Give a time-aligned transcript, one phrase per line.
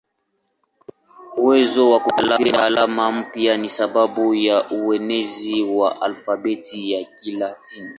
[1.37, 7.89] Uwezo wa kupokea alama mpya ni sababu ya uenezi wa alfabeti ya Kilatini.